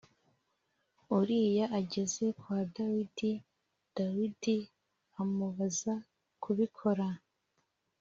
[1.17, 3.31] Uriya ageze kwa Dawidi
[3.95, 4.57] Dawidi
[5.21, 5.93] amubaza
[6.43, 7.07] kubikora